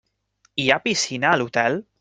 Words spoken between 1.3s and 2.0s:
a l'hotel?